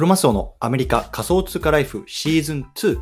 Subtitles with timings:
[0.00, 2.98] クロマスオのアメリカ仮想通貨ライフシーズン2。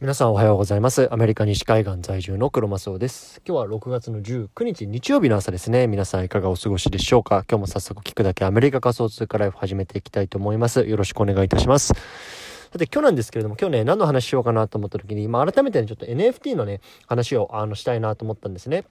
[0.00, 1.12] 皆さんおはようございます。
[1.12, 3.42] アメリカ西海岸在住のクロマスオです。
[3.46, 5.86] 今日は6月の19日日曜日の朝ですね。
[5.86, 7.44] 皆さんいかがお過ごしでしょうか？
[7.46, 10.80] 今日も早速聞くだけアメリカ仮想通貨ライフ始めていきたいと思います。
[10.80, 11.88] よろしくお願いいたします。
[11.88, 18.84] さて今日なんですけれども、今日ね、何の話しようかなと思った時に、まあ改めてね、ちょっと NFT のね、話をあのしたいなと思ったんですね。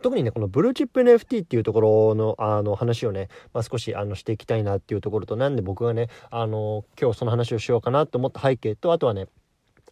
[0.00, 9.26] 特にね、このブルーチップ NFT っていうところの、あの、話をね、まあ、少し、あの、していきたいなっていうところと、なんで僕がね、あの、今日その話をしようかなと思った背景と、あとはね、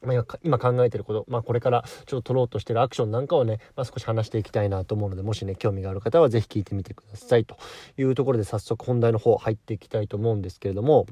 [0.03, 7.57] まあ、今考えてること、まあ、これからちょっと取ろうとしてるアクションなんかをね、まあ、少し話していきたいなと思うので、もしね、興味がある方は是非聞いてみてくださいと
[7.99, 11.07] いうところで早速本題の方入っていきたいと思うんですけれども、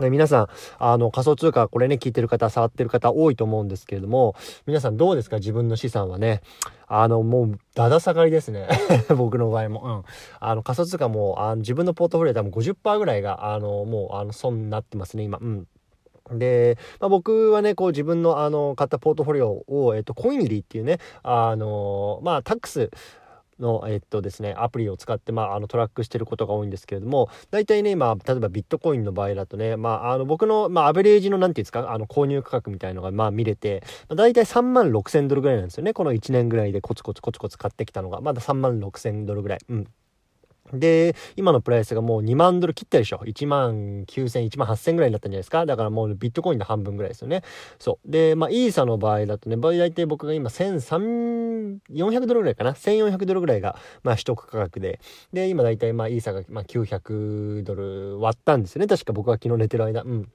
[0.00, 0.48] 皆さん、
[0.78, 4.34] あの、仮想通貨、これね、聞いてる方、触ってる方多いと思うんですけれども、
[4.66, 5.36] 皆さんどうですか？
[5.36, 6.40] 自分の資産はね。
[6.86, 8.68] あの、もう、だだ下がりですね。
[9.16, 9.82] 僕の場合も。
[9.82, 10.02] うん。
[10.40, 15.38] あの、仮想通貨も、あの自分のポートフォリオ多分50%ぐらいが、あの、もう、あの、損になってますね、今。
[15.40, 15.66] うん。
[16.32, 22.90] で、まあ、僕はね、こう自分のあの、買ったポートフォリオを、えっと、コインリーっていうね、あの、まあ、タックス、
[23.58, 35.92] の、えっとですね、アプリを使って、まあ、あのトラックしてることが多いんですけれども、大体ね、今、例えばビットコインの場合だとね、まあ、あの僕の、まあ、アベレージの、なんていうんですか、あの購入価格みたいのが、まあ、見れて、まあ、大体3万6千ドルぐらいなんですよね。
[35.92, 39.58] この1年ぐらいでコツコツコツコツ買ってきたのが、まだ3万6千ドルぐらい。
[39.68, 39.86] うん。
[40.78, 47.42] で、今のプライスがもう2万ドル切ったでしょ ?1 万9000、1万8000ぐらいになったんじゃないですかだからもうビットコインの半分ぐらいですよね。
[47.78, 48.10] そう。
[48.10, 55.00] で、まあ、イーサの場合だとね、大体僕が今1300ドルぐらいかな ?1400 ドルぐらいが、まあ、取得価格で。
[55.32, 58.86] で、今大体まあ、イーサがまあ900ドル割ったんですよね。
[58.86, 60.02] 確か僕が昨日寝てる間。
[60.02, 60.30] うん。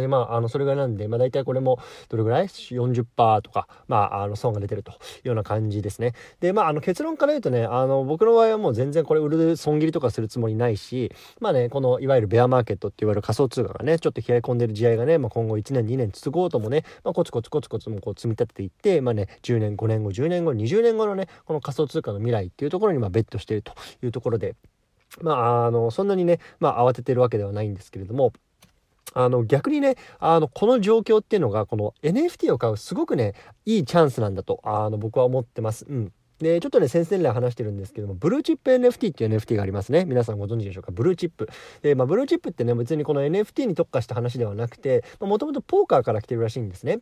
[0.00, 6.14] で、まあ、あの、それがなんで、まあ、大体これも、どれぐらい ?40% とか、まあ、あの、損が出てるというような感じですね。
[6.40, 23.72] で、まあ、あの、結論から言うとね、あの、僕の場合はもう全然これ売る損切りとかするつもりないし、まあね、この、いわゆるベアマーケットって言われる仮想通貨がね、ちょっと冷え込んでる試合がね、まあ、今後1年、2年続こうともね、まあ、コツコツコツコツもこう積み立てていって、まあね、10年、5年後、10年後、20年後のね、この仮想通貨の未来っていうところに、まあ、ベットしていると
[24.02, 24.56] いうところで、
[25.20, 28.32] まあ、あの、そんなにね、まあ、慌ててるわけではないんですけれども、
[29.14, 33.34] あの逆にね、あの、この状況っていうのが、この NFT を買うすごくね、
[33.64, 35.86] いいチャンスなんだと、あの、僕は思ってます。
[35.88, 36.12] うん。
[36.38, 40.04] で、ちょっとね、先々来話してるんですけども、ブルーチップ NFT っていう NFT がありますね。
[40.04, 40.90] 皆さんご存知でしょうか？
[40.90, 41.48] ブルーチップ。
[41.82, 47.00] で、まあ、ブルーチップってね、別にこの NFT に特化した話ではなくて、もともとポーカーから来てるらしいんですね。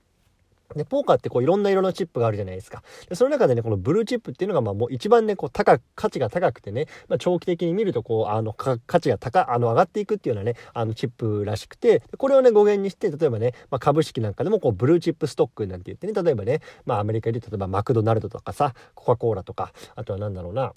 [0.75, 2.83] で、ポーカーってこういろんな色のチップがあるじゃないですか。
[3.09, 20.73] で、その中でね、このブルーチップっていうのがまあもう一番ね、こう高く、価値が高くてね、まあ長期的に見るとこう、あの、価値が高、あの、上がっていくっていうようなね、あのチップらしくて、これをね、語源にして、例えばね、まあ株式なんかでもこう、ブルーチップストックなんて言ってね、例えばね、まあアメリカで例えばマクドナルドとかさ、コカ・コーラとか、あとはなんだろうな、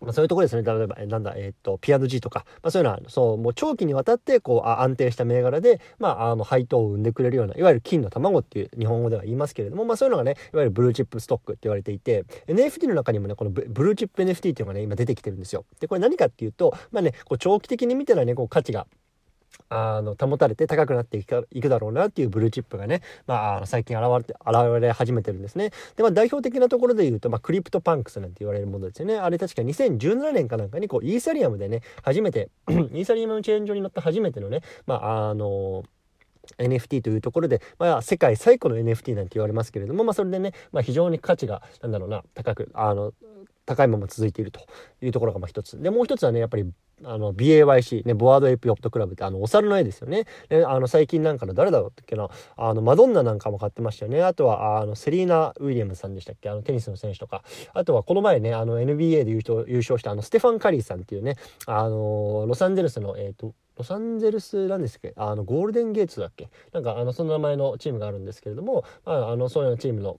[0.00, 0.62] まあ、そういうところですね。
[0.62, 15.66] 例えば、なんだ、えー、っと、P&G とか、まあ、そういうのは、そう、もう長期にわたって、こう、あ安定した銘柄で、まあ、あの、配当を生んでくれるような、いわゆる金の卵っていう日本語では言いますけれども、まあ、そういうのがね、いわゆるブルーチップストックって言われていて、NFT の中にもね、このブルーチップ NFT っていうのがね、今出てきてるんですよ。
[15.80, 18.86] で、これ何かっていうと、まあね、こう、長期的に見たらね、こう、価値が、
[19.70, 25.70] あの、保たれて高くなっていくいくだろうなっていうブルーチップがね、まあ、最近現れて、現れ始めてるんですね。
[25.96, 29.16] で、まあ、代表的なところで言うと、まあ、クリプトパンクスなんて言われるものですよね。
[29.16, 35.84] あれ確か2017年かなんかに、こう、イーサリアムでね、初めて、 イーサリアムのチェーン上に乗った初めてのね、まあ、あの
[36.58, 43.12] NFT というところで、まあ、世界最古の NFT なんて言われますけれども、まあ、それでね、まあ、非常に価値が、なんだろうな、高く、あの、
[43.70, 44.60] 高いまま続いていると
[45.00, 45.80] いうところがまあ一つ。
[45.80, 46.66] で、もう一つはね、やっぱり、
[47.04, 50.26] あの、BAYC、ね、ボワードエイプヨットクラブって、あの、お猿の絵ですよね。
[50.50, 54.22] ね、あの、最近なんかの誰だろうっけな、あの、マドンナなんかも買ってましたよね。
[54.24, 56.50] あとは、あの、セリーナ・ウィリアムさんでしたっけ？
[56.50, 57.44] あの、テニスの選手とか。
[57.72, 61.36] あとは、この前ね、あの、NBA で優勝優勝したあの、ステファン・カリーさんっていうね、
[61.66, 65.14] あの、ロサンゼルスの、えっ、ー、と、ロサンゼルスなんですっけ？
[65.16, 66.50] あの、ゴールデンゲーツだっけ？
[66.72, 70.18] なんか、あの、その名前のチームがあるんですけれども、まあ、あの、そういうチームの、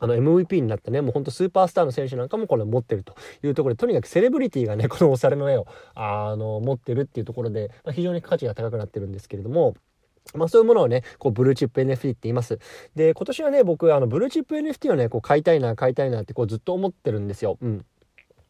[0.00, 9.74] あの MVP になったね、もうほんとスーパースターの選手なんかもこれ持ってるというところで、とにかくセレブリティがね、 このお猿の絵を、あの、持ってるっていうところで、まあ、非常に価値が高くなってるんですけれども、
[10.34, 12.58] まあそういうものをね、こう、ブルーチップ NFT って言います。
[12.94, 17.56] で、今年はね、僕、あの、ブルーチップ NFT をね、こう、買いたいな、買いたいなって、こう、ずっと思ってるんですよ。
[17.62, 17.84] うん。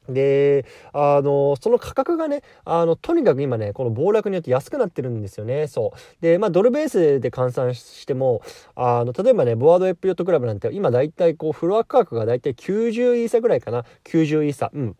[0.09, 5.67] で、あの、その価格がね、あの、とにかく今ね、この暴落によって安くなってるんですよね。
[5.67, 6.23] そう。
[6.23, 8.43] で、まあ、ドルベースで換算しても、
[8.75, 13.85] あの、例えばね、ボワードエイプヨットクラブなんて、今大体こう、フロア価格がだいたい90イーサぐらいかな。
[14.05, 14.71] 90イーサ。
[14.75, 14.97] うん。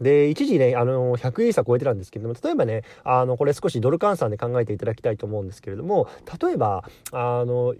[0.00, 6.08] で、一時ね、あの、100イーサ超えてたんですけれども、例えばね、あの、これ少しドル換算で考えていただきたいと思うんですけれども、
[6.40, 7.74] 例えば、あの、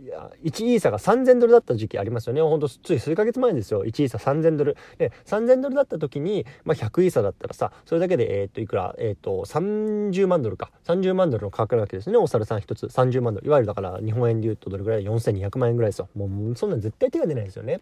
[0.44, 2.42] 1イーサが3000ドルだった時期ありますよね。
[2.42, 3.84] ほんと、つい数ヶ月前ですよ。
[3.84, 4.76] 1イーサ3000ドル。
[4.98, 10.70] で、3000ドルだった時に、まあ、100イーサだったらさ、それだけで、えっ、と、いくら、えっ、と、30万ドルか。
[10.86, 12.16] 30万ドルの価格なわけですね。
[12.16, 12.86] お猿さん一つ。
[12.86, 13.46] 30万ドル。
[13.46, 16.08] いわゆるだから、日本円で言うとどれぐらい ?4200 万円ぐらいですよ。
[16.14, 17.80] もう、そんなん絶対手が出ないですよね。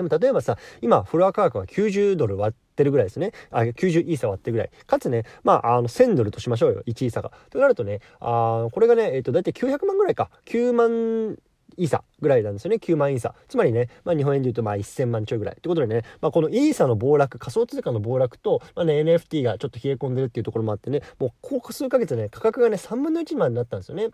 [0.00, 3.32] でも例えばさ、今、フロア価格は90ドル割っててるぐらいですね。
[3.50, 4.70] あ、90イーサ割ってるぐらい。
[4.86, 6.82] かつね、まあ、あの、1000ドルとしましょうよ。
[6.86, 7.32] 1イーサが。
[7.50, 10.30] となるとね、あこれがね、えっ、ー、と、だいたい900万ぐらいか。
[10.46, 11.36] 9万
[11.76, 12.76] イーサぐらいなんですよね。
[12.76, 13.34] 9万イーサ。
[13.48, 15.54] つまりね、まあ日本円で言うとまあ1000万ちょいぐらい。
[15.56, 24.10] ってことでね、まあこのイーサの暴落、仮想通貨の暴落と、まあね、NFT がちょっと冷え込んでるっていうところもあってね、もうここ数ヶ月ね、価格がね、3分の1までなったんですよね。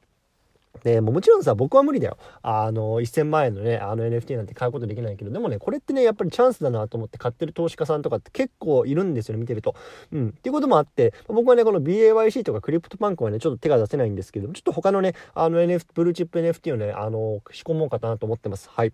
[0.82, 2.18] で、ももちろんさ、僕は無理だよ。
[2.42, 9.74] あの、1000万円のね、あの NFT なんて買うことできないけど、でもね、これってね、やっぱりチャンスだなと思って買ってる投資家さんとかって結構いるんですよね、見てると。
[10.12, 10.28] うん。
[10.28, 18.68] っていうこともあって、僕はね、この BAYC とかクリプトパンクはね、ちょっと手が出せないんですけど、ちょっと他のね、あの NFT、ブルーチップ NFT をね、あの、仕込もうかなと思ってます。
[18.70, 18.92] はい。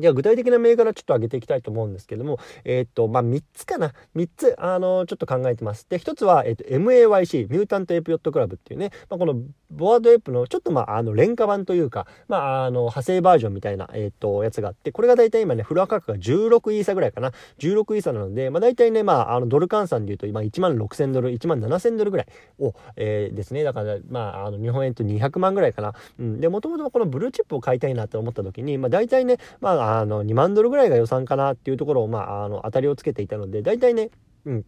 [0.00, 3.92] じゃあ具体的な銘柄ちょっと上げていきたいと思うんですけども、えー、っと、まあ、3つかな。
[4.16, 5.86] 3つ、あの、ちょっと考えてます。
[5.88, 17.32] で、1つは、えー、っと、MAYC、ミュータントエイプヨットクラブっていうね、まあ、このボワードエイプのちょっとまあ、あの、廉価版というか、まあ、あの、派生バージョンみたいな、え、っと、やつがあって、これが大体今ね、フロア価格が16イーサぐらいかな。
[17.58, 22.26] 16イーサなので、まあ、大体ね、まあ、あの、ドル換算で言うと、今1万6000ドル、1万7000ドルぐらい
[22.58, 23.64] を、えー、ですね。
[23.64, 25.94] だから、まあ、あの、日本円で200万ぐらいかな。
[26.18, 26.40] うん。
[26.40, 34.10] で、もともとこのブルーチップを買いたいなと思った時に、まあ、大体ね、まあ、あの、2万ドルぐらいが予算かなっていうところを、まあ、あの、当たりをつけていたので、大体ね、
[34.46, 34.64] うん、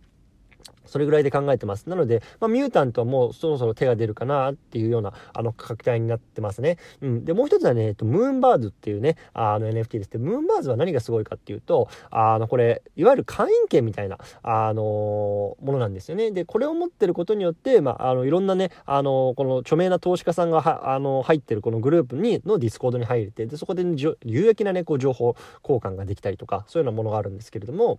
[0.87, 1.89] それぐらいで考えてます。
[1.89, 6.77] なので、まあ、ミュータントはもうそろそろ手が出るかなっていうような、あの、価格帯になってますね。
[7.01, 7.25] うん。
[7.25, 10.11] で、もう一つはね、えっと、ムーンバーズっていうね、あの NFT です。
[10.11, 16.31] で、ムーンバーズは何がすごいかっていうと、あの、これ、いわゆる会員権みたいな、あのものなんですよね。
[16.31, 27.99] で、これを持ってることによって、まあ、あの、いろんなね、あのこの著名な投資家さんが、あの、入ってるこのグループに、のディスコードに入れて、で、そこで、ね、有益なね、こう、情報交換ができたりとか、そういうようなものがあるんですけれども、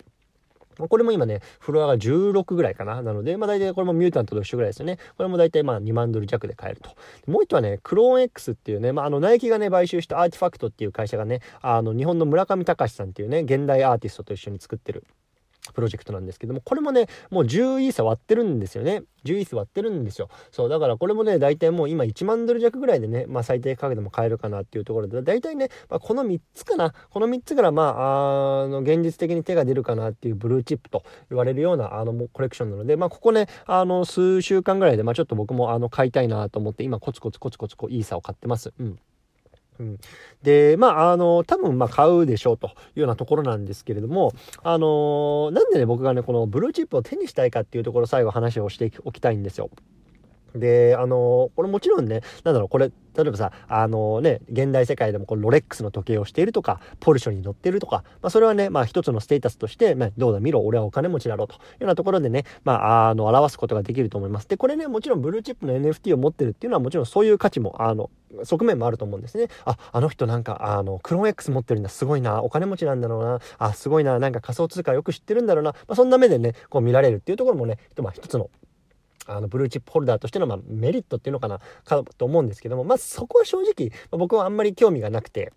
[0.77, 3.01] これも今ね、フロアが16ぐらいかな。
[3.01, 4.97] なので、まあ大体これもミュータントと一緒ぐらいですよね。
[5.17, 6.91] これも大体まあ2万ドル弱で買えると。
[7.31, 15.03] もう一個はね、クローン X っていうね、まああのナイキがね、買収したアーティファクトっていう会社がね、あの日本の村上隆さんっていうね、現代アーティストと一緒に作ってる。
[15.71, 19.03] プロジェクトなんですけども、これもね、もう10イーサ割ってるんですよね。
[19.23, 20.29] 10イーサ割ってるんですよ。
[20.51, 26.93] そう、だからこれもね、大体もう今1万ドル弱ぐらいでね、まあ最低価格でも買えるかなっていうところで、大体ね、まあ、この3つかな。
[27.09, 38.73] この3つからまあ、あの、現実的に手が出るかなっていうブルーチップと言われるような、あの、コレクションなので、まあここね、あの、数週間ぐらいで、まあちょっと僕もあの、買いたいなと思って、今コツコツコツコツこう、イーサを買ってます。
[38.79, 38.99] うん。
[39.79, 39.97] うん、
[40.43, 44.33] で、まあ、あの、多分、ま、買うでしょうというようなところなんですけれども、
[44.63, 49.69] あのなんでね、僕がね、このブルーチップを手にしたいかっていうところ、最後話をしておきたいんですよ。
[50.55, 64.47] で、あの、これもちろんね、なんだろう、これ、例えばさ、あのね、現代世界でもこのロレックスの時計をしているとか、ポルショに乗っているとか、まあそれはね、まあ一つのステータスとして、まあどうだ見ろ、俺はお金持ちだろうというようなところでね、まああの、表すことができると思います。
[64.47, 68.09] で、これね、もちろんブルーチップの NFT を持ってるっていうのはもちろんそういう価値も、あの、
[68.43, 69.47] 側面もあると思うんですね。
[69.65, 78.49] あ、あの人なんか、あの、クローン X 持ってるんだ、すごいな、お金持ちなんだろうな、あ、すごいな、なんか仮想通貨よく知ってるんだろうな、まあそんな目でね、こう見られるっていうところもね、まあ一つの
[79.27, 85.53] あの、ブルーチップホルダーとしての、まあ、メリットっていうのかな、かと思うんですけども、まあ、そこは正直、僕はあんまり興味がなくて、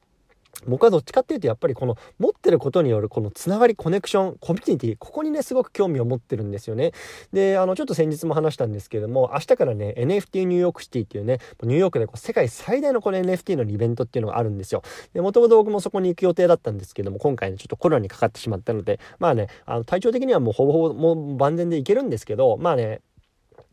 [0.65, 6.93] 僕はどっちかっていうとやっぱりこの持ってることによるこのつながりコネクションコミュニティここにねすごく興味を持ってるんですよね。
[7.33, 14.83] であのちょっと先日も話したんですけども明日からね NFT ニューヨークシティっていうねニューヨークでこう世界最大のこの NFT のイベントっていうのがあるんですよ。
[15.13, 23.03] でもともと僕もそこに行く予定だったんですけども今回ねちょっとコロナにかかってしまったのでまあねあの体調的にはもうほぼほぼもう万全でいけるんですけどまあね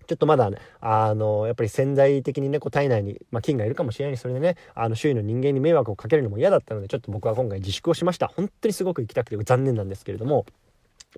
[0.03, 8.27] ちょっとまだね、あの、やっぱり潜在的にね、こう体内に、まあ、菌がいるかもしれないそれでね、あの、周囲の人間に迷惑をかけるのも嫌だったので、ちょっと僕は今回自粛をしました。
[8.27, 10.45] 本当にすごく行きたくて残念なんですけれども、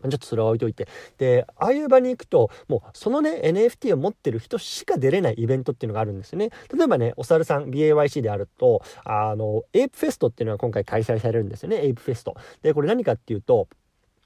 [0.02, 0.88] ちょっとそれは置いといて。
[1.18, 6.50] で、ああいう場に行くと、もうそのね、NFT を持ってる人しか出れないイベントっていうのがあるんですよね。
[6.74, 12.36] 例えばね、お猿さん、BAYC であると、あの、エイプフェストっていうのが今回開催されるんですよね、エイプフェスト。
[12.62, 13.68] で、これ何かっていうと、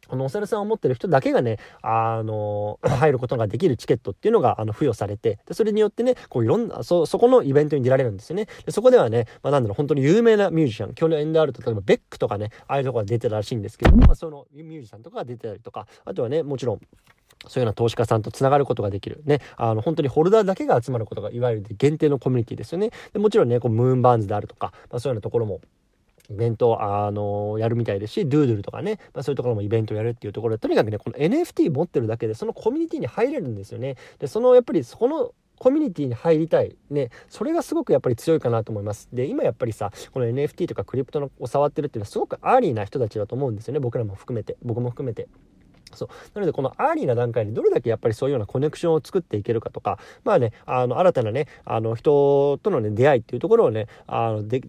[0.09, 8.47] このお猿さんを持ってる人だけがね、あの、入ることができるチケットっていうのが、あの、付与されて、で、それによってね、こういろんな、そ、そこのイベントに出られるんですよね。
[8.65, 16.79] で、そこではね、まあ、なんだろう、本当に有名なミュージシャン、去年であると、例えばベックとかね、ああいうとこが出てたらしいんですけど、まあ、そのミュージシャンとかが出てたりとか、あとはね、もちろん、
[17.47, 19.21] そういうような投資家さんと繋がることができる。
[19.25, 19.39] ね。
[19.55, 22.91] あの、本当にホルダーだけが集まることが、いわゆる限定のコミュニティですよね。
[23.13, 25.61] でもちろんね、こう、ムーンバーンズであるとか、まあ、そういうようなところも、
[26.29, 33.95] イベントを、あのやるみたいですし、ドゥードゥルとかね、まあ、そういうところもイベントをやるっていうところで、とにかくね、この NFT 持ってるだけで、そのコミュニティに入れるんですよね。
[34.19, 36.77] で、その、やっぱり、そこの、コミュニティに入りたい。
[36.89, 37.09] ね。
[37.27, 39.09] それがすごくやっぱり強いかなと思います。
[39.11, 43.81] で、今やっぱりさ、この NFT とかクリプトのを触ってるっていうのはすごくアーリーな人たちだと思うんですよね。
[43.81, 44.55] 僕らも含めて。
[44.63, 45.27] 僕も含めて。
[45.95, 54.61] そうなのでこのアーリーな段階でどれだけやっぱりそういうようなコネクションを作っていけるかとかまあねあの新たなねあの人とのね出会いっていうところをねあので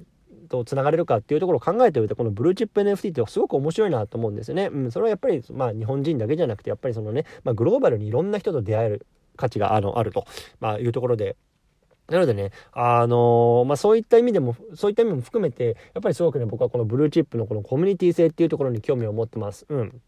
[0.50, 4.66] とつながれるかっていうところを考えておいてこのブルーチップ NFT ってすごく面白いなと思うんですよね。
[4.66, 10.26] うん、それはやっぱりまあ日本人だけじゃなくてやっぱりそのね、まあ、グローバルにいろんな人と出会える価値があのあると、
[10.60, 11.36] まあ、いうところで
[12.10, 19.64] なのでね、あのー、まあ、そういった意味でも、そういった意味も含めて、やっぱりすごくね、僕はこのブルーチップのこのコミュニティ性っていうところに興味を持ってます。
[19.68, 20.02] うん。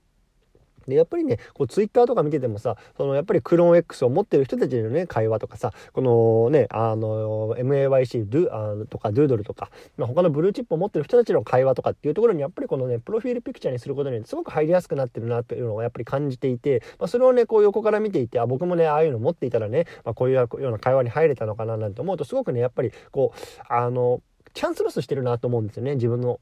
[0.89, 24.23] でやっぱりねこうツイッターとか見ててもさそのやっぱりクローン X を持ってる人たちのね会話とかさこのねあの MAYC ドゥあとかドゥードルとか、まあ、他のブルーチップを持ってる人たちの会話とかっていうところにやっぱりこのねプロフィールピクチャーにすることにすごく入りやすくなってるなっていうのをやっぱり感じていて、まあ、それをねこう横から見ていてあ僕もねああいうの持っていたらね、まあ、こういうような会話に入れたのかななんて思うとすごくねやっぱりこうあの
[24.55, 26.41] チャンスロスしてるなと思うんですよね自分の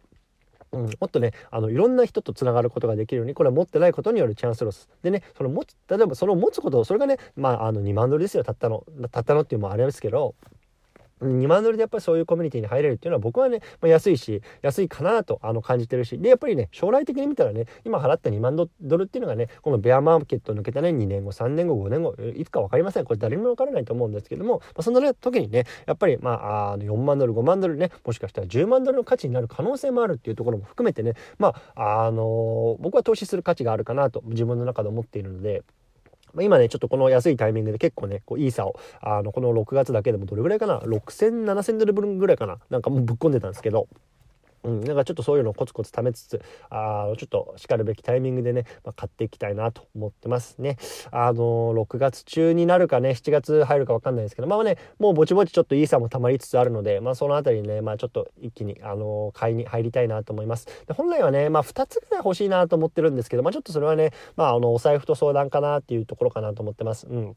[0.73, 4.89] うん、もっとねあのいろんな人とつながることができるようにこれは持ってないことによるチャンスロス。
[5.03, 8.85] でねその持つ例えばその持つことそれがねまああの2万ドルですよたったの。
[9.11, 10.35] たったのっていうのもあれですけど
[11.21, 35.63] 2万ドルでやっぱりそういうコミュニティに入れるっていうのは僕はね、まあ、安いし安いかなとあの感じてるしでやっぱりね将来的に見たらね今払った2万ドルっていうのがねこのベアマーケット抜けたね2年後3年後5年後いつか分かりませんこれ誰にも分からないと思うんですけども、まあ、その、ね、時にねやっぱりまああ4万ドル5万ドルねもしかしたら10万ドルの価値になる可能性もあるっていうところも含めてねまああのー、僕は投資する価値があるかなと自分の中で思っているので。
[36.41, 42.59] 今ね、ちょっとこの安いタイミングで結構ね、こういい差を、あの、この6月だけでもどれぐらいかな ?6000、7000ドル分ぐらいかな？
[42.71, 43.89] なんかもうぶっ込んでたんですけど、
[44.63, 50.77] うん、なんかちょっとそういうのをコツコツ貯めつつ、あちょっとしかるべきタイミングでね、まあ、買っていきたいなと思ってますね。
[51.11, 60.67] あの、6月中になるかね、7月入るか分かんないですけど、まあね、もうぼちぼちちょっといい差も溜まりつつあるので、まあそのあたりね、まあちょっと一気に、あの、買いに入りたいなと思います。
[60.87, 67.07] で本来はね、まあ2つぐらい欲しいなと思ってるんですけど、まあちょっとそれはね、まああの、お財布と相談かなっていうところかなと思ってます。
[67.07, 67.37] うん。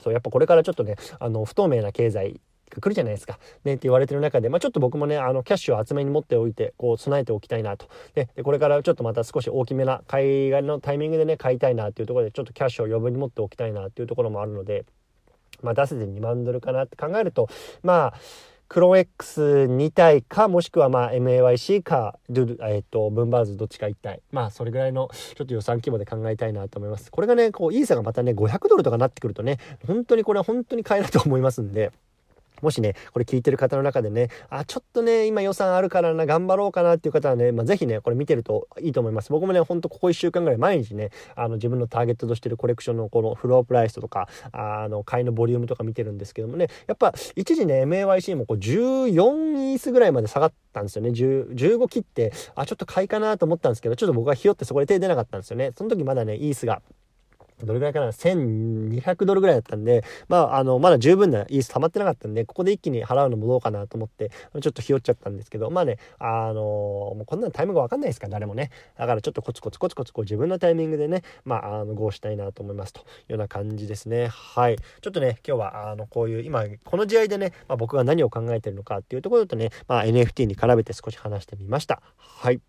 [0.00, 2.40] そうやっぱこれからちょっとねあの不透明な経済
[2.74, 3.38] が来るじゃないですか。
[3.64, 7.86] ね、って言われてる中で、まあ、ちょっと僕もね、あの、キャッシュを厚めに持っておいて、こう、備えておきたいなと。
[8.14, 14.84] で、でこれからちょっとまた少し大きめな買いのタイミングでね、買いたいなっていうところで、ちょっとキャッシュを余分に持っておきたいなっていうところもあるので、
[15.62, 17.48] まあ、出せて2万ドルかなって考えると、
[17.82, 18.14] まあ、
[18.72, 24.22] クロ X2 体か、もしくはまあ MAYC か、ドゥえっ、ー、と、ブンバーズどっちか1体。
[24.32, 27.10] まあ、それぐらいのちょっと予算規模で考えたいなと思います。
[27.10, 31.92] これがね、こう、イーサがまたね、500ドルとかなってくるとね、本当にこれは本当に買えると思いますんで、
[32.62, 39.30] もしね、これ聞いてる方の中でね、あ、ちょっとね、今予算あるからな、頑張ろうかなっていう方はね、まあ、ぜひね、これ見てるといいと思います。
[39.30, 51.10] 僕もね、ほんとここ1週間ぐらい毎日ね、あの、自分のターゲットとしてるコレクションのこのフロープライスとか、あの、買いのボリュームとか見てるんですけどもね、やっぱ一時ね、MAYC もこう14イースぐらいまで下がったんですよね。
[51.10, 55.72] 15切って、あ、ちょっと買いかなと思ったんですけど、ちょっと僕はひよってそこで手出なかったんですよね。
[55.76, 56.80] その時まだね、イースが
[57.66, 68.70] どれぐらいかな ?1200 ドルぐらいだったんで、まあ、あの、まだ十分なイース溜まってなかったんで、ここで一気に払うのもどうかなと思って、ちょっとひよっちゃったんですけど、まあね、あのもうこんなのタイミングわかんないですから、誰もね。
[68.96, 74.28] だからちょっとコツコツコツコツこう自分のタイミングでね、まあ、あの、合したいなと思いますというような感じですね。
[74.28, 74.76] はい。
[74.76, 82.02] ちょっとね、今日は、あの、こういう、今、この時代でね、まあ、僕が何を考えてるのかっていうところとね、まあ、NFT に絡めて少し話してみました。
[82.16, 82.60] はい。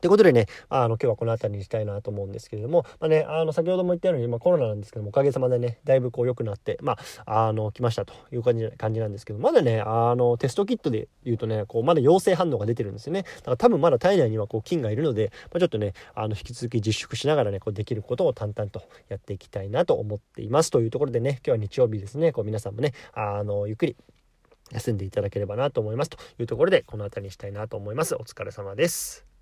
[0.00, 13.22] ということでね、あの、今日はこの辺りにしたいなと思うんですけれども、まあね、あの、先ほども言ったように、まあコロナなんですけども、おかげさまでね、だいぶこう良くなって、まあ、あの、来ましたという感じ感じなんですけど、まだね、あの、テストキットで言うとね、こう、まだ陽性反応が出てるんですよね。
[13.22, 20.70] だから多分まだ体内にはこう、菌がいるので、まあ、ちょっとね、あの、引き続き自粛しながらね、こう、できることを淡々とやっていきたいなと思っています。
[20.70, 23.96] というところでね、今日は日曜日ですね、こう、皆さんもね、あの、ゆっくり
[24.72, 26.10] 休んでいただければなと思います。
[26.10, 28.14] というところで、この辺りにしたいなと思います。
[28.14, 29.35] お疲れ様です。